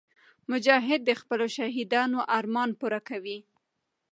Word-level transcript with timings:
مجاهد 0.51 1.01
د 1.05 1.11
خپلو 1.21 1.45
شهیدانو 1.55 2.19
ارمان 2.37 2.69
پوره 2.79 2.99
کوي. 3.09 3.37